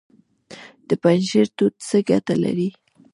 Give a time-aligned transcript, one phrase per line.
[0.87, 2.69] د پنجشیر توت څه ګټه لري؟